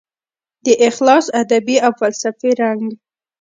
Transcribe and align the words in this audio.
د 0.65 0.67
اخلاص 0.87 1.25
ادبي 1.41 1.77
او 1.85 1.91
فلسفي 1.99 2.51
رنګ 2.61 2.81